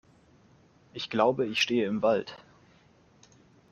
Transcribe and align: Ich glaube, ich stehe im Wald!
Ich 0.95 1.11
glaube, 1.11 1.45
ich 1.45 1.61
stehe 1.61 1.85
im 1.85 2.01
Wald! 2.01 2.35